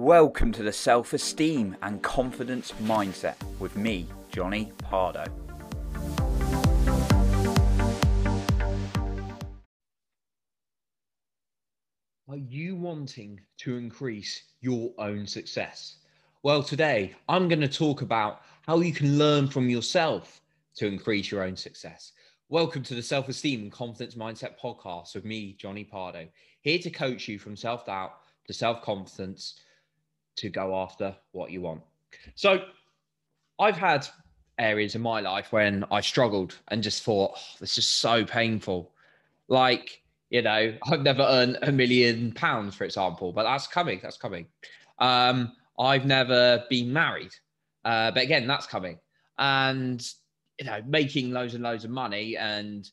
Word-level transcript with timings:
Welcome 0.00 0.52
to 0.52 0.62
the 0.62 0.72
Self 0.72 1.12
Esteem 1.12 1.76
and 1.82 2.00
Confidence 2.00 2.72
Mindset 2.84 3.34
with 3.58 3.76
me, 3.76 4.06
Jonny 4.30 4.70
Pardoe. 4.78 5.26
Are 12.28 12.36
you 12.36 12.76
wanting 12.76 13.40
to 13.58 13.76
increase 13.76 14.40
your 14.60 14.92
own 14.98 15.26
success? 15.26 15.96
Well, 16.44 16.62
today 16.62 17.16
I'm 17.28 17.48
going 17.48 17.60
to 17.60 17.68
talk 17.68 18.00
about 18.00 18.42
how 18.62 18.78
you 18.78 18.92
can 18.92 19.18
learn 19.18 19.48
from 19.48 19.68
yourself 19.68 20.40
to 20.76 20.86
increase 20.86 21.32
your 21.32 21.42
own 21.42 21.56
success. 21.56 22.12
Welcome 22.48 22.84
to 22.84 22.94
the 22.94 23.02
Self 23.02 23.28
Esteem 23.28 23.62
and 23.62 23.72
Confidence 23.72 24.14
Mindset 24.14 24.60
podcast 24.62 25.16
with 25.16 25.24
me, 25.24 25.56
Jonny 25.58 25.84
Pardoe, 25.84 26.28
here 26.60 26.78
to 26.78 26.88
coach 26.88 27.26
you 27.26 27.40
from 27.40 27.56
self 27.56 27.84
doubt 27.84 28.12
to 28.46 28.52
self 28.52 28.80
confidence 28.82 29.58
to 30.38 30.48
go 30.48 30.76
after 30.76 31.14
what 31.32 31.50
you 31.50 31.60
want. 31.60 31.82
So, 32.34 32.64
I've 33.58 33.76
had 33.76 34.06
areas 34.58 34.94
in 34.94 35.02
my 35.02 35.20
life 35.20 35.52
when 35.52 35.84
I 35.90 36.00
struggled 36.00 36.56
and 36.68 36.82
just 36.82 37.02
thought, 37.02 37.32
oh, 37.36 37.56
this 37.60 37.78
is 37.78 37.88
so 37.88 38.24
painful. 38.24 38.92
Like, 39.48 40.02
you 40.30 40.42
know, 40.42 40.74
I've 40.84 41.02
never 41.02 41.22
earned 41.22 41.58
a 41.62 41.72
million 41.72 42.32
pounds, 42.32 42.74
for 42.74 42.84
example, 42.84 43.32
but 43.32 43.44
that's 43.44 43.66
coming. 43.66 44.00
That's 44.02 44.16
coming. 44.16 44.46
Um, 44.98 45.52
I've 45.78 46.06
never 46.06 46.64
been 46.68 46.92
married, 46.92 47.32
uh, 47.84 48.10
but 48.10 48.24
again, 48.24 48.46
that's 48.46 48.66
coming. 48.66 48.98
And 49.38 50.06
you 50.58 50.66
know, 50.66 50.82
making 50.86 51.30
loads 51.30 51.54
and 51.54 51.62
loads 51.62 51.84
of 51.84 51.90
money 51.90 52.36
and 52.36 52.90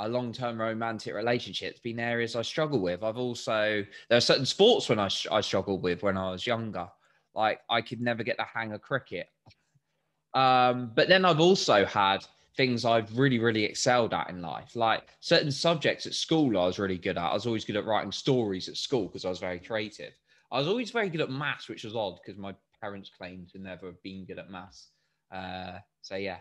a 0.00 0.08
long-term 0.08 0.60
romantic 0.60 1.14
relationship's 1.14 1.80
been 1.80 1.98
areas 1.98 2.36
I 2.36 2.42
struggle 2.42 2.80
with. 2.80 3.02
I've 3.02 3.16
also 3.16 3.84
there 4.08 4.18
are 4.18 4.20
certain 4.20 4.46
sports 4.46 4.88
when 4.88 4.98
I 4.98 5.08
I 5.30 5.40
struggled 5.40 5.82
with 5.82 6.02
when 6.02 6.16
I 6.16 6.30
was 6.30 6.46
younger. 6.46 6.88
Like 7.34 7.60
I 7.68 7.82
could 7.82 8.00
never 8.00 8.22
get 8.22 8.36
the 8.36 8.44
hang 8.44 8.72
of 8.72 8.80
cricket. 8.80 9.28
Um, 10.34 10.92
but 10.94 11.08
then 11.08 11.24
I've 11.24 11.40
also 11.40 11.84
had 11.84 12.24
things 12.56 12.84
I've 12.84 13.16
really, 13.16 13.38
really 13.38 13.64
excelled 13.64 14.12
at 14.12 14.28
in 14.30 14.42
life. 14.42 14.74
Like 14.76 15.16
certain 15.20 15.50
subjects 15.50 16.06
at 16.06 16.14
school, 16.14 16.58
I 16.58 16.66
was 16.66 16.78
really 16.78 16.98
good 16.98 17.16
at. 17.16 17.30
I 17.30 17.34
was 17.34 17.46
always 17.46 17.64
good 17.64 17.76
at 17.76 17.86
writing 17.86 18.12
stories 18.12 18.68
at 18.68 18.76
school 18.76 19.06
because 19.06 19.24
I 19.24 19.28
was 19.28 19.38
very 19.38 19.60
creative. 19.60 20.12
I 20.50 20.58
was 20.58 20.68
always 20.68 20.90
very 20.90 21.08
good 21.08 21.20
at 21.20 21.30
maths, 21.30 21.68
which 21.68 21.84
was 21.84 21.94
odd 21.94 22.18
because 22.20 22.38
my 22.38 22.54
parents 22.80 23.10
claimed 23.16 23.48
to 23.50 23.58
never 23.58 23.86
have 23.86 24.02
been 24.02 24.24
good 24.24 24.38
at 24.38 24.50
maths. 24.50 24.88
Uh, 25.32 25.78
so 26.02 26.16
yeah, 26.16 26.38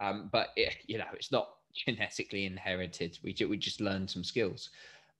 um, 0.00 0.28
but 0.32 0.50
it, 0.56 0.76
you 0.86 0.98
know, 0.98 1.06
it's 1.14 1.32
not 1.32 1.48
genetically 1.84 2.46
inherited. 2.46 3.18
We 3.22 3.34
we 3.48 3.56
just 3.56 3.80
learned 3.80 4.10
some 4.10 4.24
skills. 4.24 4.70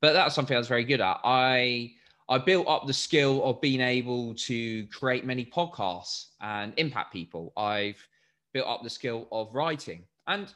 But 0.00 0.12
that's 0.12 0.34
something 0.34 0.54
I 0.54 0.58
was 0.58 0.68
very 0.68 0.84
good 0.84 1.00
at. 1.00 1.20
I 1.24 1.92
I 2.28 2.38
built 2.38 2.66
up 2.66 2.86
the 2.86 2.92
skill 2.92 3.44
of 3.44 3.60
being 3.60 3.80
able 3.80 4.34
to 4.34 4.86
create 4.88 5.24
many 5.24 5.44
podcasts 5.44 6.26
and 6.40 6.72
impact 6.76 7.12
people. 7.12 7.52
I've 7.56 8.04
built 8.52 8.66
up 8.66 8.82
the 8.82 8.90
skill 8.90 9.28
of 9.30 9.54
writing. 9.54 10.02
And 10.26 10.52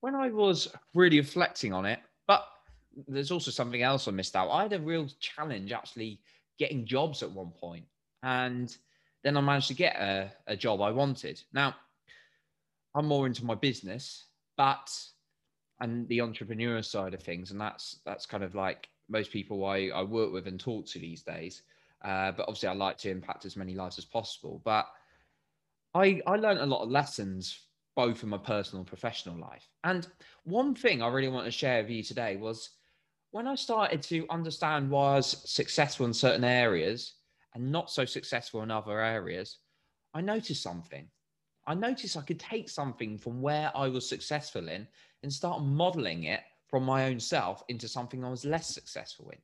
when 0.00 0.14
I 0.14 0.30
was 0.30 0.68
really 0.94 1.18
reflecting 1.18 1.72
on 1.72 1.86
it, 1.86 2.00
but 2.26 2.44
there's 3.06 3.30
also 3.30 3.50
something 3.50 3.82
else 3.82 4.08
I 4.08 4.10
missed 4.10 4.34
out. 4.34 4.50
I 4.50 4.62
had 4.62 4.72
a 4.72 4.80
real 4.80 5.08
challenge 5.20 5.72
actually 5.72 6.20
getting 6.58 6.86
jobs 6.86 7.22
at 7.22 7.30
one 7.30 7.50
point, 7.50 7.84
and 8.22 8.76
then 9.22 9.36
I 9.36 9.40
managed 9.40 9.68
to 9.68 9.74
get 9.74 9.96
a, 9.96 10.32
a 10.46 10.56
job 10.56 10.80
I 10.80 10.90
wanted. 10.90 11.42
Now, 11.52 11.76
I'm 12.94 13.06
more 13.06 13.26
into 13.26 13.44
my 13.44 13.54
business, 13.54 14.24
but 14.56 14.90
and 15.80 16.08
the 16.08 16.20
entrepreneur 16.20 16.82
side 16.82 17.14
of 17.14 17.22
things, 17.22 17.50
and 17.50 17.60
that's 17.60 18.00
that's 18.04 18.26
kind 18.26 18.42
of 18.42 18.54
like 18.54 18.88
most 19.08 19.30
people 19.30 19.64
I, 19.64 19.90
I 19.94 20.02
work 20.02 20.32
with 20.32 20.46
and 20.46 20.58
talk 20.58 20.86
to 20.88 20.98
these 20.98 21.22
days. 21.22 21.62
Uh, 22.04 22.32
but 22.32 22.42
obviously, 22.42 22.68
I 22.68 22.74
like 22.74 22.98
to 22.98 23.10
impact 23.10 23.44
as 23.44 23.56
many 23.56 23.74
lives 23.74 23.98
as 23.98 24.04
possible. 24.04 24.60
But 24.64 24.86
I 25.94 26.20
I 26.26 26.36
learned 26.36 26.60
a 26.60 26.66
lot 26.66 26.82
of 26.82 26.90
lessons 26.90 27.66
both 27.94 28.22
in 28.22 28.28
my 28.28 28.38
personal 28.38 28.80
and 28.80 28.86
professional 28.86 29.38
life. 29.38 29.68
And 29.82 30.06
one 30.44 30.74
thing 30.74 31.02
I 31.02 31.08
really 31.08 31.28
want 31.28 31.46
to 31.46 31.50
share 31.50 31.82
with 31.82 31.90
you 31.90 32.02
today 32.02 32.36
was 32.36 32.70
when 33.30 33.46
I 33.46 33.54
started 33.54 34.02
to 34.02 34.26
understand 34.30 34.90
why 34.90 35.12
I 35.12 35.16
was 35.16 35.50
successful 35.50 36.06
in 36.06 36.12
certain 36.12 36.44
areas 36.44 37.14
and 37.54 37.72
not 37.72 37.90
so 37.90 38.04
successful 38.04 38.62
in 38.62 38.70
other 38.70 39.00
areas, 39.00 39.58
I 40.12 40.20
noticed 40.20 40.62
something. 40.62 41.08
I 41.66 41.74
noticed 41.74 42.16
I 42.16 42.22
could 42.22 42.40
take 42.40 42.68
something 42.68 43.18
from 43.18 43.42
where 43.42 43.72
I 43.74 43.88
was 43.88 44.08
successful 44.08 44.68
in 44.68 44.86
and 45.22 45.32
start 45.32 45.62
modeling 45.62 46.24
it 46.24 46.40
from 46.68 46.84
my 46.84 47.06
own 47.06 47.18
self 47.18 47.62
into 47.68 47.88
something 47.88 48.24
I 48.24 48.30
was 48.30 48.44
less 48.44 48.72
successful 48.72 49.30
in. 49.30 49.38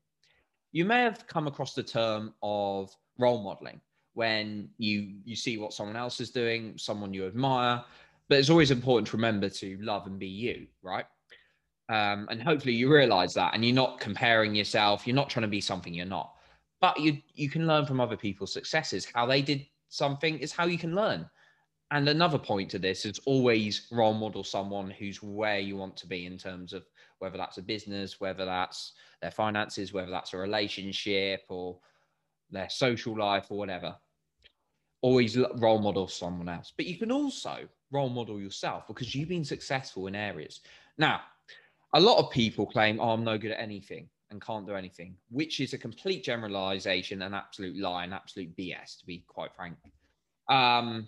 You 0.73 0.85
may 0.85 1.01
have 1.03 1.27
come 1.27 1.47
across 1.47 1.75
the 1.75 1.83
term 1.83 2.35
of 2.43 2.95
role 3.19 3.43
modeling 3.43 3.81
when 4.15 4.69
you 4.79 5.15
you 5.25 5.37
see 5.37 5.59
what 5.59 5.73
someone 5.73 5.97
else 5.97 6.21
is 6.21 6.31
doing, 6.31 6.75
someone 6.77 7.15
you 7.15 7.27
admire, 7.27 7.83
but 8.29 8.39
it's 8.39 8.51
always 8.51 8.71
important 8.71 9.09
to 9.09 9.17
remember 9.17 9.49
to 9.49 9.79
love 9.81 10.07
and 10.07 10.19
be 10.19 10.29
you, 10.29 10.67
right? 10.83 11.07
Um, 11.89 12.29
and 12.31 12.43
hopefully 12.43 12.75
you 12.75 12.93
realize 12.93 13.35
that 13.35 13.55
and 13.55 13.65
you're 13.65 13.75
not 13.75 14.01
comparing 14.01 14.55
yourself, 14.55 15.07
you're 15.07 15.17
not 15.17 15.29
trying 15.29 15.43
to 15.43 15.49
be 15.49 15.61
something 15.61 15.93
you're 15.93 16.07
not. 16.07 16.35
But 16.81 16.99
you 17.01 17.19
you 17.35 17.51
can 17.51 17.67
learn 17.67 17.87
from 17.87 18.01
other 18.01 18.17
people's 18.17 18.53
successes. 18.53 19.07
How 19.13 19.27
they 19.27 19.43
did 19.43 19.67
something 19.89 20.39
is 20.39 20.53
how 20.53 20.67
you 20.67 20.79
can 20.79 20.95
learn. 20.95 21.29
And 21.93 22.09
another 22.09 22.39
point 22.39 22.71
to 22.71 22.79
this 22.79 23.05
is 23.05 23.21
always 23.27 23.87
role 23.93 24.15
model 24.15 24.43
someone 24.43 24.89
who's 24.91 25.23
where 25.23 25.59
you 25.59 25.77
want 25.77 25.95
to 25.99 26.07
be 26.07 26.25
in 26.25 26.39
terms 26.39 26.73
of 26.73 26.87
whether 27.19 27.37
that's 27.37 27.59
a 27.59 27.63
business, 27.63 28.19
whether 28.19 28.47
that's 28.47 28.93
their 29.21 29.31
finances, 29.31 29.93
whether 29.93 30.11
that's 30.11 30.33
a 30.33 30.39
relationship 30.39 31.43
or 31.51 31.79
their 32.51 32.71
social 32.71 33.19
life 33.19 33.49
or 33.51 33.59
whatever. 33.59 33.95
Always 35.03 35.37
role 35.59 35.81
model 35.81 36.09
someone 36.09 36.49
else. 36.49 36.73
But 36.75 36.87
you 36.87 36.97
can 36.97 37.13
also 37.13 37.69
role 37.91 38.09
model 38.09 38.41
yourself 38.41 38.87
because 38.87 39.15
you've 39.15 39.29
been 39.29 39.45
successful 39.45 40.07
in 40.07 40.15
areas. 40.15 40.63
Now, 40.97 41.21
a 41.93 42.01
lot 42.01 42.25
of 42.25 42.31
people 42.31 42.65
claim, 42.65 43.01
oh, 43.01 43.11
I'm 43.11 43.23
no 43.23 43.37
good 43.37 43.51
at 43.51 43.61
anything 43.61 44.09
and 44.31 44.41
can't 44.41 44.67
do 44.67 44.75
anything, 44.75 45.15
which 45.29 45.61
is 45.61 45.75
a 45.75 45.79
complete 45.79 46.25
generalization, 46.25 47.21
an 47.21 47.35
absolute 47.35 47.77
lie, 47.77 48.05
an 48.05 48.15
absolute 48.15 48.57
BS, 48.57 48.99
to 49.01 49.05
be 49.05 49.25
quite 49.29 49.55
frank. 49.55 49.77
Um, 50.49 51.07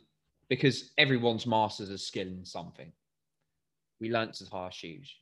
because 0.49 0.91
everyone's 0.99 1.47
masters 1.47 1.91
a 1.91 1.99
skill 1.99 2.27
in 2.27 2.45
something. 2.45 2.93
We 4.01 4.11
learnt 4.11 4.35
to 4.35 4.49
tie 4.49 4.59
our 4.59 4.73
shoes. 4.73 5.15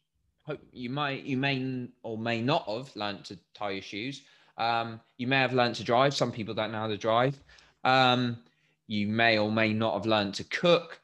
Hope 0.44 0.60
you 0.72 0.90
might, 0.90 1.22
you 1.24 1.36
may 1.36 1.88
or 2.02 2.18
may 2.18 2.40
not 2.40 2.66
have 2.68 2.94
learnt 2.96 3.24
to 3.26 3.38
tie 3.54 3.70
your 3.70 3.82
shoes. 3.82 4.22
Um, 4.58 5.00
you 5.16 5.26
may 5.26 5.38
have 5.38 5.52
learnt 5.52 5.76
to 5.76 5.84
drive. 5.84 6.14
Some 6.14 6.32
people 6.32 6.54
don't 6.54 6.72
know 6.72 6.78
how 6.78 6.88
to 6.88 6.96
drive. 6.96 7.38
Um, 7.84 8.38
you 8.86 9.06
may 9.06 9.38
or 9.38 9.50
may 9.50 9.72
not 9.72 9.94
have 9.94 10.06
learnt 10.06 10.34
to 10.36 10.44
cook. 10.44 11.00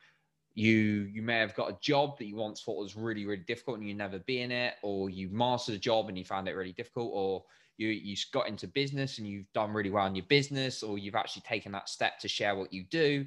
You 0.54 1.08
you 1.12 1.22
may 1.22 1.38
have 1.38 1.54
got 1.54 1.70
a 1.70 1.78
job 1.80 2.18
that 2.18 2.26
you 2.26 2.34
once 2.34 2.62
thought 2.62 2.82
was 2.82 2.96
really 2.96 3.24
really 3.24 3.44
difficult 3.46 3.78
and 3.78 3.86
you 3.88 3.94
never 3.94 4.18
be 4.18 4.42
in 4.42 4.50
it, 4.50 4.74
or 4.82 5.08
you 5.08 5.28
mastered 5.30 5.76
a 5.76 5.78
job 5.78 6.08
and 6.08 6.18
you 6.18 6.24
found 6.24 6.48
it 6.48 6.56
really 6.56 6.72
difficult, 6.72 7.10
or 7.14 7.44
you 7.76 7.88
you 7.88 8.16
got 8.32 8.48
into 8.48 8.66
business 8.66 9.18
and 9.18 9.28
you've 9.28 9.52
done 9.52 9.72
really 9.72 9.90
well 9.90 10.06
in 10.06 10.16
your 10.16 10.26
business, 10.26 10.82
or 10.82 10.98
you've 10.98 11.14
actually 11.14 11.42
taken 11.42 11.70
that 11.72 11.88
step 11.88 12.18
to 12.18 12.28
share 12.28 12.56
what 12.56 12.72
you 12.72 12.82
do. 12.90 13.24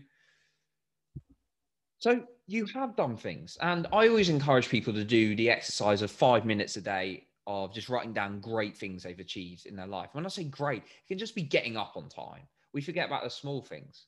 So 2.02 2.24
you 2.48 2.66
have 2.66 2.96
done 2.96 3.16
things. 3.16 3.60
And 3.62 3.86
I 3.94 4.08
always 4.08 4.30
encourage 4.30 4.70
people 4.70 4.92
to 4.94 5.04
do 5.04 5.36
the 5.36 5.52
exercise 5.52 6.02
of 6.02 6.10
five 6.10 6.46
minutes 6.46 6.76
a 6.76 6.82
day 6.82 7.28
of 7.46 7.74
just 7.76 7.90
writing 7.90 8.12
down 8.12 8.42
great 8.42 8.76
things 8.76 9.04
they've 9.04 9.20
achieved 9.20 9.68
in 9.68 9.76
their 9.76 9.86
life. 9.86 10.10
When 10.14 10.26
I 10.26 10.30
say 10.30 10.46
great, 10.46 10.82
it 10.82 11.08
can 11.08 11.20
just 11.20 11.36
be 11.36 11.44
getting 11.44 11.78
up 11.78 11.94
on 11.96 12.10
time. 12.10 12.42
We 12.74 12.82
forget 12.82 13.06
about 13.06 13.24
the 13.24 13.30
small 13.30 13.62
things. 13.62 14.08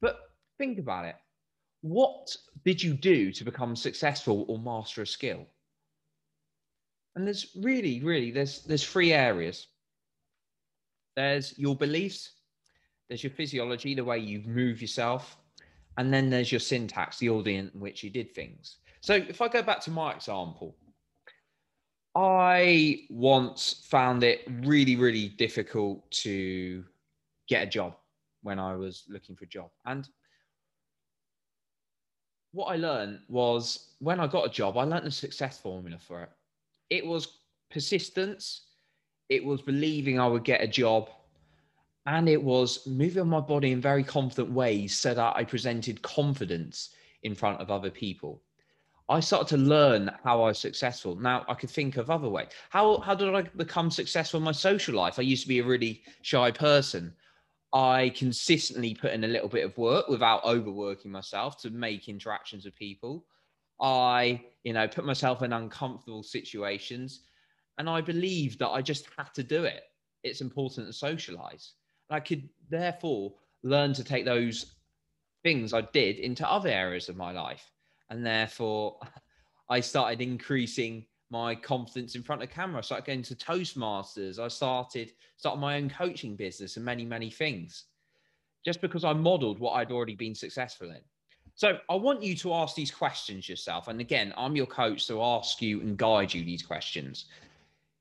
But 0.00 0.20
think 0.56 0.78
about 0.78 1.04
it. 1.04 1.16
What 1.80 2.36
did 2.64 2.80
you 2.80 2.94
do 2.94 3.32
to 3.32 3.44
become 3.44 3.74
successful 3.74 4.44
or 4.46 4.60
master 4.60 5.02
a 5.02 5.06
skill? 5.06 5.46
And 7.16 7.26
there's 7.26 7.48
really, 7.56 8.00
really, 8.04 8.30
there's 8.30 8.62
there's 8.62 8.86
three 8.86 9.12
areas. 9.12 9.66
There's 11.16 11.58
your 11.58 11.74
beliefs, 11.74 12.30
there's 13.08 13.24
your 13.24 13.32
physiology, 13.32 13.96
the 13.96 14.04
way 14.04 14.18
you 14.18 14.42
move 14.46 14.80
yourself, 14.80 15.39
and 15.98 16.12
then 16.12 16.30
there's 16.30 16.52
your 16.52 16.60
syntax, 16.60 17.18
the 17.18 17.28
order 17.28 17.50
in 17.50 17.70
which 17.74 18.02
you 18.02 18.10
did 18.10 18.34
things. 18.34 18.76
So 19.00 19.14
if 19.14 19.40
I 19.40 19.48
go 19.48 19.62
back 19.62 19.80
to 19.82 19.90
my 19.90 20.12
example, 20.12 20.76
I 22.14 23.02
once 23.08 23.84
found 23.88 24.24
it 24.24 24.42
really, 24.62 24.96
really 24.96 25.28
difficult 25.28 26.10
to 26.10 26.84
get 27.48 27.62
a 27.62 27.66
job 27.66 27.96
when 28.42 28.58
I 28.58 28.74
was 28.76 29.04
looking 29.08 29.36
for 29.36 29.44
a 29.44 29.48
job. 29.48 29.70
And 29.86 30.08
what 32.52 32.66
I 32.66 32.76
learned 32.76 33.20
was 33.28 33.94
when 34.00 34.18
I 34.18 34.26
got 34.26 34.46
a 34.46 34.50
job, 34.50 34.76
I 34.76 34.84
learned 34.84 35.06
the 35.06 35.10
success 35.10 35.58
formula 35.58 35.98
for 35.98 36.22
it. 36.22 36.30
It 36.90 37.06
was 37.06 37.38
persistence, 37.70 38.62
it 39.28 39.44
was 39.44 39.62
believing 39.62 40.18
I 40.18 40.26
would 40.26 40.42
get 40.42 40.60
a 40.60 40.66
job, 40.66 41.10
and 42.06 42.28
it 42.28 42.42
was 42.42 42.86
moving 42.86 43.26
my 43.26 43.40
body 43.40 43.72
in 43.72 43.80
very 43.80 44.02
confident 44.02 44.52
ways 44.52 44.96
so 44.96 45.14
that 45.14 45.36
I 45.36 45.44
presented 45.44 46.02
confidence 46.02 46.90
in 47.22 47.34
front 47.34 47.60
of 47.60 47.70
other 47.70 47.90
people. 47.90 48.42
I 49.08 49.20
started 49.20 49.48
to 49.48 49.56
learn 49.56 50.10
how 50.22 50.42
I 50.42 50.48
was 50.48 50.58
successful. 50.58 51.16
Now 51.16 51.44
I 51.48 51.54
could 51.54 51.70
think 51.70 51.96
of 51.96 52.10
other 52.10 52.28
ways. 52.28 52.48
How 52.70 52.98
how 53.00 53.14
did 53.14 53.34
I 53.34 53.42
become 53.42 53.90
successful 53.90 54.38
in 54.38 54.44
my 54.44 54.52
social 54.52 54.94
life? 54.94 55.18
I 55.18 55.22
used 55.22 55.42
to 55.42 55.48
be 55.48 55.58
a 55.58 55.64
really 55.64 56.02
shy 56.22 56.50
person. 56.52 57.12
I 57.72 58.12
consistently 58.16 58.94
put 58.94 59.12
in 59.12 59.24
a 59.24 59.28
little 59.28 59.48
bit 59.48 59.64
of 59.64 59.76
work 59.76 60.08
without 60.08 60.44
overworking 60.44 61.10
myself 61.10 61.60
to 61.62 61.70
make 61.70 62.08
interactions 62.08 62.64
with 62.64 62.76
people. 62.76 63.26
I, 63.80 64.42
you 64.64 64.72
know, 64.72 64.86
put 64.88 65.04
myself 65.04 65.42
in 65.42 65.52
uncomfortable 65.52 66.22
situations 66.22 67.20
and 67.78 67.88
I 67.88 68.00
believe 68.00 68.58
that 68.58 68.68
I 68.68 68.82
just 68.82 69.08
have 69.16 69.32
to 69.34 69.42
do 69.42 69.64
it. 69.64 69.82
It's 70.22 70.40
important 70.40 70.86
to 70.86 70.92
socialize. 70.92 71.72
I 72.10 72.20
could 72.20 72.48
therefore 72.68 73.34
learn 73.62 73.92
to 73.94 74.04
take 74.04 74.24
those 74.24 74.74
things 75.42 75.72
I 75.72 75.82
did 75.82 76.18
into 76.18 76.50
other 76.50 76.68
areas 76.68 77.08
of 77.08 77.16
my 77.16 77.32
life. 77.32 77.70
And 78.10 78.24
therefore, 78.24 78.98
I 79.68 79.80
started 79.80 80.20
increasing 80.20 81.06
my 81.30 81.54
confidence 81.54 82.16
in 82.16 82.22
front 82.22 82.42
of 82.42 82.50
camera. 82.50 82.78
I 82.78 82.82
started 82.82 83.06
going 83.06 83.22
to 83.22 83.36
Toastmasters. 83.36 84.38
I 84.38 84.48
started 84.48 85.12
started 85.36 85.60
my 85.60 85.76
own 85.76 85.88
coaching 85.88 86.36
business 86.36 86.76
and 86.76 86.84
many, 86.84 87.04
many 87.04 87.30
things. 87.30 87.84
Just 88.64 88.80
because 88.80 89.04
I 89.04 89.12
modeled 89.12 89.58
what 89.58 89.72
I'd 89.72 89.92
already 89.92 90.16
been 90.16 90.34
successful 90.34 90.90
in. 90.90 91.00
So 91.54 91.78
I 91.88 91.94
want 91.94 92.22
you 92.22 92.34
to 92.36 92.54
ask 92.54 92.74
these 92.74 92.90
questions 92.90 93.48
yourself. 93.48 93.88
And 93.88 94.00
again, 94.00 94.34
I'm 94.36 94.56
your 94.56 94.66
coach 94.66 95.06
to 95.06 95.22
ask 95.22 95.62
you 95.62 95.80
and 95.80 95.96
guide 95.96 96.34
you 96.34 96.44
these 96.44 96.62
questions. 96.62 97.26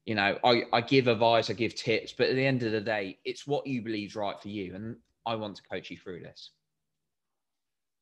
You 0.05 0.15
know, 0.15 0.37
I, 0.43 0.63
I 0.73 0.81
give 0.81 1.07
advice, 1.07 1.49
I 1.49 1.53
give 1.53 1.75
tips, 1.75 2.13
but 2.17 2.29
at 2.29 2.35
the 2.35 2.45
end 2.45 2.63
of 2.63 2.71
the 2.71 2.81
day, 2.81 3.19
it's 3.25 3.45
what 3.45 3.67
you 3.67 3.81
believe 3.81 4.09
is 4.09 4.15
right 4.15 4.39
for 4.41 4.47
you. 4.47 4.73
And 4.73 4.95
I 5.25 5.35
want 5.35 5.57
to 5.57 5.63
coach 5.63 5.91
you 5.91 5.97
through 5.97 6.21
this. 6.21 6.51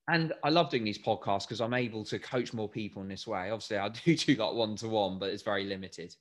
And 0.09 0.31
I 0.43 0.49
love 0.49 0.69
doing 0.69 0.85
these 0.85 0.97
podcasts 0.97 1.41
because 1.41 1.59
I'm 1.59 1.73
able 1.73 2.05
to 2.05 2.17
coach 2.17 2.53
more 2.53 2.69
people 2.69 3.01
in 3.01 3.09
this 3.09 3.27
way. 3.27 3.51
Obviously, 3.51 3.77
I 3.77 3.89
do 4.05 4.15
do 4.15 4.35
like 4.35 4.53
one 4.53 4.75
to 4.77 4.87
one, 4.87 5.19
but 5.19 5.29
it's 5.29 5.43
very 5.43 5.65
limited, 5.65 6.15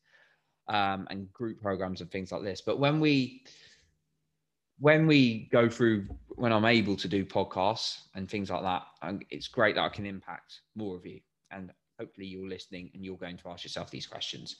um, 0.68 1.06
and 1.10 1.32
group 1.32 1.60
programs 1.60 2.00
and 2.00 2.10
things 2.10 2.32
like 2.32 2.42
this. 2.42 2.60
But 2.60 2.78
when 2.78 3.00
we 3.00 3.44
when 4.78 5.06
we 5.06 5.48
go 5.52 5.68
through 5.68 6.06
when 6.28 6.52
I'm 6.52 6.66
able 6.66 6.96
to 6.96 7.08
do 7.08 7.24
podcasts 7.24 8.00
and 8.14 8.28
things 8.28 8.50
like 8.50 8.62
that, 8.62 8.82
it's 9.30 9.48
great 9.48 9.76
that 9.76 9.84
I 9.84 9.88
can 9.88 10.04
impact 10.04 10.60
more 10.74 10.96
of 10.96 11.06
you. 11.06 11.20
And 11.50 11.72
hopefully, 11.98 12.26
you're 12.26 12.48
listening 12.48 12.90
and 12.92 13.04
you're 13.04 13.16
going 13.16 13.36
to 13.38 13.48
ask 13.48 13.64
yourself 13.64 13.90
these 13.90 14.06
questions. 14.06 14.56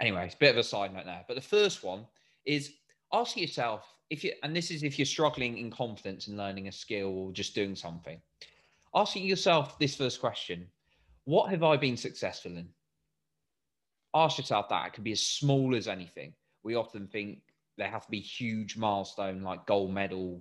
Anyway, 0.00 0.24
it's 0.24 0.34
a 0.34 0.38
bit 0.38 0.50
of 0.50 0.58
a 0.58 0.62
side 0.62 0.92
note 0.92 1.04
there. 1.04 1.24
But 1.26 1.34
the 1.34 1.40
first 1.40 1.84
one 1.84 2.06
is 2.44 2.72
ask 3.12 3.36
yourself 3.36 3.86
if 4.10 4.24
you, 4.24 4.32
and 4.42 4.54
this 4.54 4.70
is 4.70 4.82
if 4.82 4.98
you're 4.98 5.06
struggling 5.06 5.58
in 5.58 5.70
confidence 5.70 6.28
in 6.28 6.36
learning 6.36 6.68
a 6.68 6.72
skill 6.72 7.08
or 7.08 7.32
just 7.32 7.54
doing 7.54 7.74
something 7.74 8.20
asking 8.94 9.24
yourself 9.24 9.78
this 9.78 9.96
first 9.96 10.20
question 10.20 10.66
What 11.24 11.50
have 11.50 11.62
I 11.62 11.76
been 11.76 11.96
successful 11.96 12.52
in? 12.56 12.68
Ask 14.14 14.38
yourself 14.38 14.68
that. 14.68 14.86
It 14.86 14.92
can 14.92 15.04
be 15.04 15.12
as 15.12 15.22
small 15.22 15.74
as 15.74 15.88
anything. 15.88 16.34
We 16.62 16.76
often 16.76 17.08
think 17.08 17.40
there 17.76 17.88
have 17.88 18.04
to 18.04 18.10
be 18.10 18.20
huge 18.20 18.76
milestone 18.76 19.42
like 19.42 19.66
gold 19.66 19.92
medal 19.92 20.40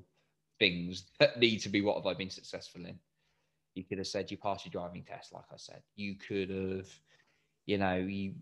things 0.59 1.05
that 1.19 1.39
need 1.39 1.59
to 1.59 1.69
be 1.69 1.81
what 1.81 1.95
have 1.95 2.05
I 2.05 2.13
been 2.13 2.29
successful 2.29 2.85
in? 2.85 2.99
You 3.73 3.83
could 3.83 3.97
have 3.97 4.07
said 4.07 4.29
you 4.29 4.37
passed 4.37 4.65
your 4.65 4.71
driving 4.71 5.03
test, 5.03 5.33
like 5.33 5.45
I 5.51 5.57
said. 5.57 5.81
You 5.95 6.15
could 6.15 6.49
have, 6.51 6.87
you 7.65 7.79
know, 7.79 7.95
you 7.95 8.35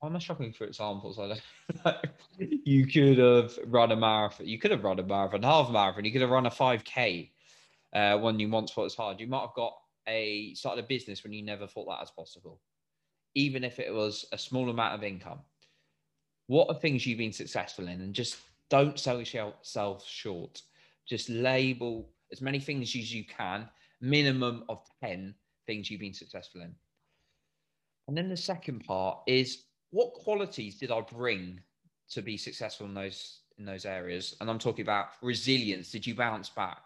why 0.00 0.08
am 0.08 0.16
I 0.16 0.18
struggling 0.18 0.52
for 0.52 0.64
examples? 0.64 1.18
I 1.18 1.38
don't 1.84 1.96
you 2.38 2.86
could 2.86 3.18
have 3.18 3.58
run 3.66 3.92
a 3.92 3.96
marathon. 3.96 4.46
You 4.46 4.58
could 4.58 4.70
have 4.70 4.84
run 4.84 4.98
a 4.98 5.02
marathon, 5.02 5.42
half 5.42 5.70
marathon. 5.70 6.04
You 6.04 6.12
could 6.12 6.20
have 6.20 6.30
run 6.30 6.46
a 6.46 6.50
5K 6.50 7.30
uh, 7.94 8.18
when 8.18 8.38
you 8.38 8.48
once 8.48 8.72
thought 8.72 8.82
it 8.82 8.84
was 8.84 8.94
hard. 8.94 9.20
You 9.20 9.26
might 9.26 9.40
have 9.40 9.54
got 9.54 9.74
a 10.06 10.54
started 10.54 10.84
a 10.84 10.86
business 10.86 11.24
when 11.24 11.32
you 11.32 11.42
never 11.42 11.66
thought 11.66 11.86
that 11.86 12.00
was 12.00 12.10
possible, 12.10 12.60
even 13.34 13.64
if 13.64 13.78
it 13.78 13.92
was 13.92 14.26
a 14.32 14.38
small 14.38 14.70
amount 14.70 14.94
of 14.94 15.02
income. 15.02 15.40
What 16.46 16.68
are 16.68 16.78
things 16.78 17.06
you've 17.06 17.18
been 17.18 17.32
successful 17.32 17.88
in? 17.88 18.00
And 18.00 18.14
just 18.14 18.36
don't 18.70 18.98
sell 19.00 19.18
yourself 19.18 20.06
short. 20.06 20.62
Just 21.06 21.28
label 21.28 22.10
as 22.32 22.40
many 22.40 22.60
things 22.60 22.94
as 22.94 23.12
you 23.12 23.24
can, 23.24 23.68
minimum 24.00 24.64
of 24.68 24.82
10 25.02 25.34
things 25.66 25.90
you've 25.90 26.00
been 26.00 26.14
successful 26.14 26.60
in. 26.60 26.74
And 28.08 28.16
then 28.16 28.28
the 28.28 28.36
second 28.36 28.84
part 28.84 29.18
is 29.26 29.64
what 29.90 30.12
qualities 30.14 30.78
did 30.78 30.90
I 30.90 31.00
bring 31.00 31.60
to 32.10 32.22
be 32.22 32.36
successful 32.36 32.86
in 32.86 32.94
those 32.94 33.40
in 33.58 33.64
those 33.64 33.84
areas? 33.84 34.36
And 34.40 34.50
I'm 34.50 34.58
talking 34.58 34.82
about 34.82 35.08
resilience. 35.22 35.90
Did 35.90 36.06
you 36.06 36.14
bounce 36.14 36.48
back? 36.50 36.82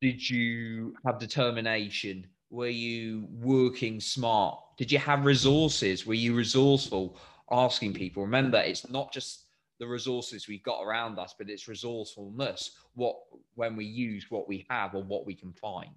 Did 0.00 0.28
you 0.28 0.94
have 1.06 1.18
determination? 1.18 2.26
Were 2.50 2.68
you 2.68 3.26
working 3.30 4.00
smart? 4.00 4.58
Did 4.76 4.92
you 4.92 4.98
have 4.98 5.24
resources? 5.24 6.06
Were 6.06 6.14
you 6.14 6.34
resourceful? 6.34 7.18
Asking 7.50 7.92
people. 7.94 8.22
Remember, 8.22 8.58
it's 8.58 8.88
not 8.90 9.12
just 9.12 9.44
the 9.78 9.86
resources 9.86 10.48
we've 10.48 10.62
got 10.62 10.82
around 10.82 11.18
us, 11.18 11.34
but 11.36 11.50
it's 11.50 11.68
resourcefulness. 11.68 12.72
What 12.94 13.16
when 13.54 13.76
we 13.76 13.84
use 13.84 14.26
what 14.30 14.48
we 14.48 14.66
have 14.70 14.94
or 14.94 15.02
what 15.02 15.26
we 15.26 15.34
can 15.34 15.52
find. 15.52 15.94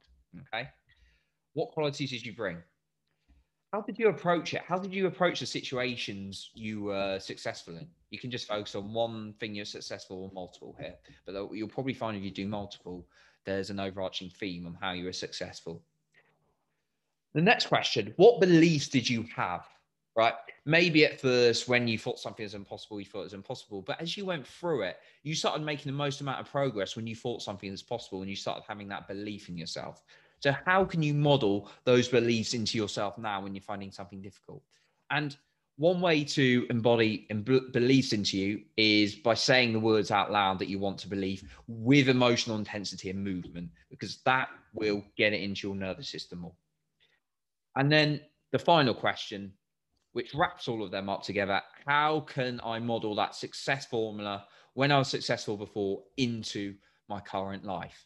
Okay. 0.53 0.69
What 1.53 1.71
qualities 1.71 2.11
did 2.11 2.25
you 2.25 2.35
bring? 2.35 2.57
How 3.73 3.81
did 3.81 3.99
you 3.99 4.07
approach 4.07 4.53
it? 4.53 4.61
How 4.65 4.77
did 4.77 4.93
you 4.93 5.07
approach 5.07 5.41
the 5.41 5.45
situations 5.45 6.51
you 6.53 6.83
were 6.83 7.19
successful 7.19 7.75
in? 7.75 7.87
You 8.11 8.19
can 8.19 8.31
just 8.31 8.47
focus 8.47 8.75
on 8.75 8.93
one 8.93 9.33
thing 9.39 9.53
you're 9.53 9.65
successful 9.65 10.23
or 10.23 10.31
multiple 10.33 10.75
here, 10.79 10.95
but 11.25 11.33
you'll 11.53 11.67
probably 11.67 11.93
find 11.93 12.15
if 12.15 12.23
you 12.23 12.31
do 12.31 12.47
multiple, 12.47 13.05
there's 13.45 13.69
an 13.69 13.79
overarching 13.79 14.29
theme 14.29 14.65
on 14.65 14.77
how 14.79 14.93
you 14.93 15.05
were 15.05 15.13
successful. 15.13 15.83
The 17.33 17.41
next 17.41 17.67
question 17.67 18.13
What 18.15 18.39
beliefs 18.39 18.87
did 18.87 19.09
you 19.09 19.25
have? 19.35 19.65
Right? 20.15 20.33
Maybe 20.65 21.05
at 21.05 21.21
first, 21.21 21.67
when 21.67 21.87
you 21.87 21.99
thought 21.99 22.19
something 22.19 22.43
was 22.43 22.55
impossible, 22.55 22.99
you 22.99 23.05
thought 23.05 23.19
it 23.19 23.25
was 23.25 23.33
impossible. 23.33 23.83
But 23.83 24.01
as 24.01 24.17
you 24.17 24.25
went 24.25 24.47
through 24.47 24.81
it, 24.83 24.97
you 25.21 25.35
started 25.35 25.63
making 25.63 25.91
the 25.91 25.97
most 25.97 26.21
amount 26.21 26.39
of 26.39 26.49
progress 26.49 26.95
when 26.95 27.05
you 27.05 27.15
thought 27.15 27.43
something 27.43 27.69
was 27.69 27.83
possible 27.83 28.21
and 28.21 28.29
you 28.29 28.35
started 28.35 28.63
having 28.67 28.87
that 28.87 29.07
belief 29.07 29.47
in 29.49 29.57
yourself. 29.57 30.01
So, 30.39 30.53
how 30.65 30.85
can 30.85 31.01
you 31.01 31.13
model 31.13 31.69
those 31.83 32.07
beliefs 32.07 32.53
into 32.53 32.77
yourself 32.77 33.17
now 33.17 33.41
when 33.41 33.55
you're 33.55 33.61
finding 33.61 33.91
something 33.91 34.21
difficult? 34.21 34.61
And 35.09 35.35
one 35.77 36.01
way 36.01 36.23
to 36.23 36.65
embody 36.69 37.27
beliefs 37.71 38.11
into 38.11 38.37
you 38.37 38.61
is 38.77 39.15
by 39.15 39.35
saying 39.35 39.73
the 39.73 39.79
words 39.79 40.09
out 40.09 40.31
loud 40.31 40.57
that 40.59 40.69
you 40.69 40.79
want 40.79 40.97
to 40.99 41.07
believe 41.07 41.43
with 41.67 42.09
emotional 42.09 42.57
intensity 42.57 43.09
and 43.11 43.23
movement, 43.23 43.69
because 43.89 44.17
that 44.25 44.49
will 44.73 45.03
get 45.15 45.33
it 45.33 45.41
into 45.41 45.67
your 45.67 45.75
nervous 45.75 46.09
system 46.09 46.39
more. 46.39 46.55
And 47.75 47.91
then 47.91 48.21
the 48.51 48.59
final 48.59 48.95
question, 48.95 49.53
which 50.13 50.33
wraps 50.33 50.67
all 50.67 50.83
of 50.83 50.89
them 50.89 51.09
up 51.09 51.21
together 51.21 51.61
how 51.85 52.21
can 52.21 52.59
I 52.63 52.79
model 52.79 53.15
that 53.15 53.33
success 53.33 53.85
formula 53.85 54.45
when 54.73 54.91
I 54.91 54.97
was 54.97 55.07
successful 55.07 55.55
before 55.55 56.03
into 56.17 56.75
my 57.07 57.21
current 57.21 57.63
life? 57.63 58.05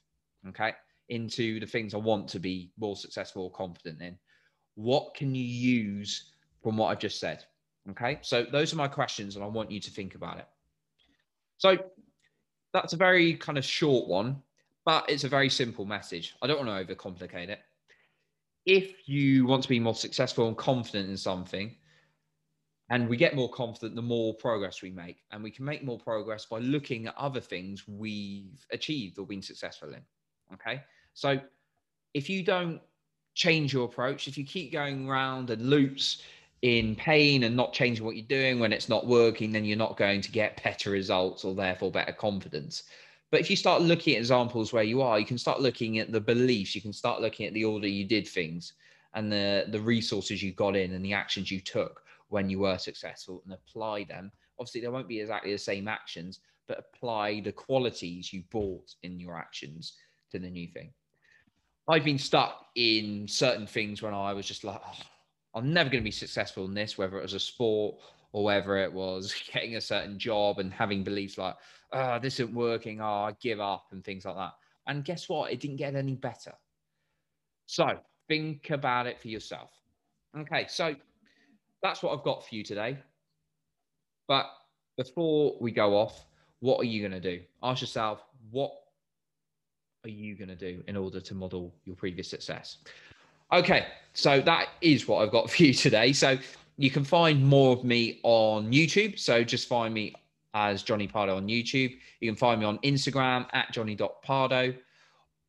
Okay. 0.49 0.73
Into 1.11 1.59
the 1.59 1.65
things 1.65 1.93
I 1.93 1.97
want 1.97 2.29
to 2.29 2.39
be 2.39 2.71
more 2.79 2.95
successful 2.95 3.43
or 3.43 3.51
confident 3.51 4.01
in. 4.01 4.17
What 4.75 5.13
can 5.13 5.35
you 5.35 5.43
use 5.43 6.31
from 6.63 6.77
what 6.77 6.87
I've 6.87 6.99
just 6.99 7.19
said? 7.19 7.43
Okay, 7.89 8.19
so 8.21 8.45
those 8.49 8.71
are 8.71 8.77
my 8.77 8.87
questions, 8.87 9.35
and 9.35 9.43
I 9.43 9.47
want 9.47 9.69
you 9.69 9.81
to 9.81 9.91
think 9.91 10.15
about 10.15 10.37
it. 10.37 10.47
So 11.57 11.77
that's 12.73 12.93
a 12.93 12.97
very 12.97 13.33
kind 13.33 13.57
of 13.57 13.65
short 13.65 14.07
one, 14.07 14.41
but 14.85 15.09
it's 15.09 15.25
a 15.25 15.29
very 15.29 15.49
simple 15.49 15.83
message. 15.83 16.33
I 16.41 16.47
don't 16.47 16.65
want 16.65 16.87
to 16.87 16.95
overcomplicate 16.95 17.49
it. 17.49 17.59
If 18.65 19.09
you 19.09 19.45
want 19.45 19.63
to 19.63 19.69
be 19.69 19.81
more 19.81 19.95
successful 19.95 20.47
and 20.47 20.55
confident 20.55 21.09
in 21.09 21.17
something, 21.17 21.75
and 22.89 23.09
we 23.09 23.17
get 23.17 23.35
more 23.35 23.51
confident 23.51 23.95
the 23.95 24.01
more 24.01 24.33
progress 24.35 24.81
we 24.81 24.91
make, 24.91 25.17
and 25.31 25.43
we 25.43 25.51
can 25.51 25.65
make 25.65 25.83
more 25.83 25.99
progress 25.99 26.45
by 26.45 26.59
looking 26.59 27.07
at 27.07 27.17
other 27.17 27.41
things 27.41 27.85
we've 27.85 28.65
achieved 28.71 29.19
or 29.19 29.25
been 29.27 29.41
successful 29.41 29.89
in. 29.93 30.01
Okay, 30.53 30.81
so 31.13 31.39
if 32.13 32.29
you 32.29 32.43
don't 32.43 32.81
change 33.33 33.73
your 33.73 33.85
approach, 33.85 34.27
if 34.27 34.37
you 34.37 34.45
keep 34.45 34.71
going 34.71 35.07
around 35.07 35.49
and 35.49 35.69
loops, 35.69 36.21
in 36.61 36.95
pain 36.95 37.43
and 37.43 37.55
not 37.55 37.73
changing 37.73 38.05
what 38.05 38.15
you're 38.15 38.25
doing 38.25 38.59
when 38.59 38.71
it's 38.71 38.89
not 38.89 39.07
working, 39.07 39.51
then 39.51 39.65
you're 39.65 39.77
not 39.77 39.97
going 39.97 40.21
to 40.21 40.31
get 40.31 40.61
better 40.63 40.91
results 40.91 41.43
or 41.43 41.55
therefore 41.55 41.91
better 41.91 42.11
confidence. 42.11 42.83
But 43.31 43.39
if 43.39 43.49
you 43.49 43.55
start 43.55 43.81
looking 43.81 44.15
at 44.15 44.19
examples 44.19 44.71
where 44.71 44.83
you 44.83 45.01
are, 45.01 45.19
you 45.19 45.25
can 45.25 45.37
start 45.37 45.61
looking 45.61 45.99
at 45.99 46.11
the 46.11 46.21
beliefs, 46.21 46.75
you 46.75 46.81
can 46.81 46.93
start 46.93 47.21
looking 47.21 47.47
at 47.47 47.53
the 47.53 47.65
order 47.65 47.87
you 47.87 48.05
did 48.05 48.27
things 48.27 48.73
and 49.13 49.31
the, 49.31 49.65
the 49.69 49.79
resources 49.79 50.43
you 50.43 50.51
got 50.51 50.75
in 50.75 50.93
and 50.93 51.03
the 51.03 51.13
actions 51.13 51.49
you 51.49 51.59
took 51.59 52.03
when 52.29 52.49
you 52.49 52.59
were 52.59 52.77
successful 52.77 53.41
and 53.45 53.53
apply 53.53 54.03
them. 54.03 54.31
Obviously, 54.59 54.81
there 54.81 54.91
won't 54.91 55.07
be 55.07 55.19
exactly 55.19 55.51
the 55.51 55.57
same 55.57 55.87
actions, 55.87 56.39
but 56.67 56.79
apply 56.93 57.41
the 57.41 57.51
qualities 57.51 58.31
you 58.31 58.43
brought 58.51 58.93
in 59.01 59.19
your 59.19 59.37
actions 59.37 59.93
to 60.31 60.37
the 60.37 60.49
new 60.49 60.67
thing. 60.67 60.91
I've 61.87 62.03
been 62.03 62.17
stuck 62.17 62.67
in 62.75 63.27
certain 63.27 63.67
things 63.67 64.01
when 64.01 64.13
I 64.13 64.33
was 64.33 64.45
just 64.45 64.63
like, 64.63 64.81
oh, 64.85 64.97
I'm 65.55 65.73
never 65.73 65.89
going 65.89 66.03
to 66.03 66.07
be 66.07 66.11
successful 66.11 66.65
in 66.65 66.73
this, 66.73 66.97
whether 66.97 67.17
it 67.17 67.23
was 67.23 67.33
a 67.33 67.39
sport 67.39 67.95
or 68.31 68.43
whether 68.43 68.77
it 68.77 68.91
was 68.91 69.33
getting 69.53 69.75
a 69.75 69.81
certain 69.81 70.17
job 70.17 70.59
and 70.59 70.73
having 70.73 71.03
beliefs 71.03 71.37
like, 71.37 71.55
oh, 71.93 72.19
this 72.19 72.39
isn't 72.39 72.55
working, 72.55 73.01
oh, 73.01 73.23
I 73.23 73.35
give 73.41 73.59
up 73.59 73.87
and 73.91 74.03
things 74.03 74.25
like 74.25 74.35
that. 74.35 74.53
And 74.87 75.03
guess 75.03 75.27
what? 75.27 75.51
It 75.51 75.59
didn't 75.59 75.77
get 75.77 75.95
any 75.95 76.15
better. 76.15 76.53
So 77.65 77.99
think 78.27 78.69
about 78.69 79.07
it 79.07 79.19
for 79.19 79.27
yourself. 79.27 79.71
Okay, 80.37 80.65
so 80.67 80.95
that's 81.83 82.01
what 82.01 82.17
I've 82.17 82.23
got 82.23 82.47
for 82.47 82.55
you 82.55 82.63
today. 82.63 82.97
But 84.27 84.45
before 84.97 85.57
we 85.59 85.71
go 85.71 85.97
off, 85.97 86.25
what 86.59 86.79
are 86.79 86.85
you 86.85 87.01
going 87.07 87.21
to 87.21 87.37
do? 87.37 87.43
Ask 87.61 87.81
yourself, 87.81 88.23
what 88.49 88.71
are 90.03 90.09
you 90.09 90.35
going 90.35 90.49
to 90.49 90.55
do 90.55 90.83
in 90.87 90.97
order 90.97 91.19
to 91.19 91.35
model 91.35 91.73
your 91.85 91.95
previous 91.95 92.27
success? 92.27 92.77
Okay, 93.51 93.87
so 94.13 94.39
that 94.41 94.69
is 94.81 95.07
what 95.07 95.23
I've 95.23 95.31
got 95.31 95.49
for 95.51 95.63
you 95.63 95.73
today. 95.73 96.13
So 96.13 96.37
you 96.77 96.89
can 96.89 97.03
find 97.03 97.45
more 97.45 97.73
of 97.73 97.83
me 97.83 98.19
on 98.23 98.71
YouTube. 98.71 99.19
So 99.19 99.43
just 99.43 99.67
find 99.67 99.93
me 99.93 100.15
as 100.53 100.83
Jonny 100.83 101.07
Pardoe 101.07 101.37
on 101.37 101.47
YouTube. 101.47 101.95
You 102.19 102.29
can 102.29 102.35
find 102.35 102.59
me 102.59 102.65
on 102.65 102.77
Instagram 102.79 103.45
at 103.53 103.71
jonny.pardoe 103.71 104.75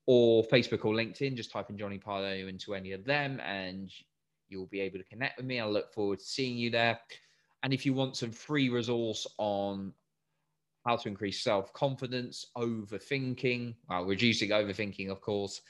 or 0.07 0.45
Facebook 0.45 0.85
or 0.85 0.95
LinkedIn. 0.95 1.37
Just 1.37 1.51
type 1.51 1.71
in 1.71 1.79
Jonny 1.79 1.99
Pardoe 1.99 2.49
into 2.49 2.75
any 2.75 2.93
of 2.93 3.05
them 3.05 3.41
and 3.41 3.91
you'll 4.49 4.67
be 4.67 4.81
able 4.81 4.99
to 4.99 5.05
connect 5.05 5.39
with 5.39 5.47
me. 5.47 5.61
I 5.61 5.67
look 5.67 5.93
forward 5.93 6.19
to 6.19 6.25
seeing 6.25 6.57
you 6.57 6.71
there. 6.71 7.01
And 7.63 7.73
if 7.73 7.87
you 7.87 7.95
want 7.95 8.17
some 8.17 8.33
free 8.33 8.69
resource 8.69 9.27
on 9.39 9.93
how 10.85 10.97
to 10.97 11.09
increase 11.09 11.43
self 11.43 11.73
confidence, 11.73 12.47
overthinking, 12.57 13.75
well, 13.89 14.05
reducing 14.05 14.51
overthinking, 14.51 15.11
of 15.11 15.21
course, 15.21 15.61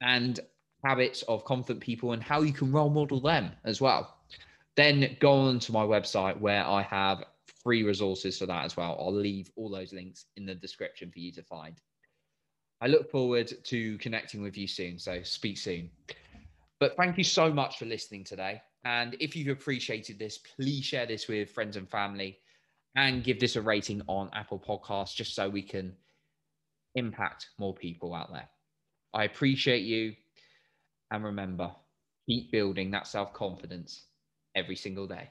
and 0.00 0.40
habits 0.84 1.22
of 1.22 1.44
confident 1.44 1.80
people 1.80 2.12
and 2.12 2.22
how 2.22 2.42
you 2.42 2.52
can 2.52 2.70
role 2.70 2.90
model 2.90 3.20
them 3.20 3.50
as 3.64 3.80
well. 3.80 4.18
Then 4.76 5.16
go 5.20 5.32
on 5.32 5.58
to 5.60 5.72
my 5.72 5.84
website 5.84 6.38
where 6.38 6.64
I 6.64 6.82
have 6.82 7.24
free 7.62 7.82
resources 7.82 8.38
for 8.38 8.46
that 8.46 8.64
as 8.64 8.76
well. 8.76 8.96
I'll 9.00 9.12
leave 9.12 9.50
all 9.56 9.70
those 9.70 9.92
links 9.92 10.26
in 10.36 10.44
the 10.44 10.54
description 10.54 11.10
for 11.10 11.20
you 11.20 11.32
to 11.32 11.42
find. 11.42 11.80
I 12.80 12.88
look 12.88 13.10
forward 13.10 13.50
to 13.64 13.98
connecting 13.98 14.42
with 14.42 14.58
you 14.58 14.66
soon. 14.66 14.98
So 14.98 15.22
speak 15.22 15.56
soon. 15.56 15.90
But 16.80 16.96
thank 16.96 17.16
you 17.16 17.24
so 17.24 17.50
much 17.52 17.78
for 17.78 17.86
listening 17.86 18.24
today. 18.24 18.60
And 18.84 19.16
if 19.20 19.34
you've 19.34 19.56
appreciated 19.56 20.18
this, 20.18 20.38
please 20.38 20.84
share 20.84 21.06
this 21.06 21.28
with 21.28 21.50
friends 21.50 21.76
and 21.76 21.88
family 21.88 22.38
and 22.96 23.24
give 23.24 23.40
this 23.40 23.56
a 23.56 23.62
rating 23.62 24.02
on 24.06 24.30
Apple 24.32 24.58
Podcasts 24.58 25.14
just 25.14 25.34
so 25.34 25.48
we 25.48 25.62
can 25.62 25.94
impact 26.94 27.48
more 27.58 27.74
people 27.74 28.14
out 28.14 28.32
there. 28.32 28.48
I 29.12 29.24
appreciate 29.24 29.82
you. 29.82 30.14
And 31.10 31.24
remember, 31.24 31.72
keep 32.28 32.50
building 32.50 32.90
that 32.92 33.06
self 33.06 33.32
confidence 33.32 34.06
every 34.54 34.76
single 34.76 35.06
day. 35.06 35.30